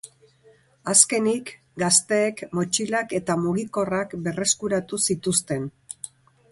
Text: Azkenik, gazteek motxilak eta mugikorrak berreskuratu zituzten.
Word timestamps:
Azkenik, 0.93 1.51
gazteek 1.83 2.43
motxilak 2.61 3.15
eta 3.21 3.39
mugikorrak 3.45 4.19
berreskuratu 4.29 5.05
zituzten. 5.09 5.75